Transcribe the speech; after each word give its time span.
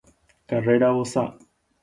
Karréra 0.47 0.89
vosa 0.97 1.37